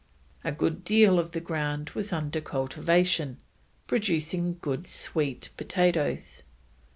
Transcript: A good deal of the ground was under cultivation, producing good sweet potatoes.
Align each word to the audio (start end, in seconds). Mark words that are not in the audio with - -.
A 0.43 0.51
good 0.51 0.83
deal 0.83 1.19
of 1.19 1.31
the 1.31 1.39
ground 1.39 1.91
was 1.91 2.11
under 2.11 2.41
cultivation, 2.41 3.37
producing 3.85 4.57
good 4.59 4.87
sweet 4.87 5.51
potatoes. 5.57 6.41